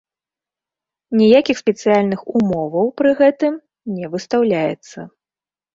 Ніякіх 1.19 1.57
спецыяльных 1.63 2.21
умоваў 2.41 2.85
пры 3.03 3.09
гэтым 3.21 3.53
не 4.01 4.05
выстаўляецца. 4.17 5.11